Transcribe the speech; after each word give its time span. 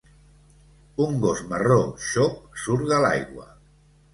Un 1.03 1.19
gos 1.25 1.43
marró 1.51 1.77
xop 2.07 2.41
surt 2.63 2.89
de 2.95 3.03
l'aigua. 3.05 3.47